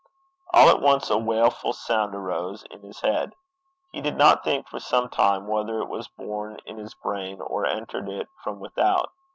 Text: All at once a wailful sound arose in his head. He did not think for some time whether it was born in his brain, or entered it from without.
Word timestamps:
All 0.51 0.67
at 0.69 0.81
once 0.81 1.11
a 1.11 1.17
wailful 1.19 1.73
sound 1.73 2.15
arose 2.15 2.63
in 2.71 2.81
his 2.81 3.01
head. 3.01 3.35
He 3.91 4.01
did 4.01 4.17
not 4.17 4.43
think 4.43 4.67
for 4.67 4.79
some 4.79 5.09
time 5.09 5.45
whether 5.45 5.77
it 5.79 5.89
was 5.89 6.07
born 6.07 6.57
in 6.65 6.79
his 6.79 6.95
brain, 6.95 7.39
or 7.39 7.67
entered 7.67 8.09
it 8.09 8.27
from 8.43 8.59
without. 8.59 9.11